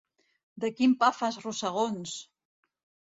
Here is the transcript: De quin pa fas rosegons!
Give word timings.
De 0.63 0.71
quin 0.79 0.95
pa 1.03 1.11
fas 1.19 1.37
rosegons! 1.45 2.17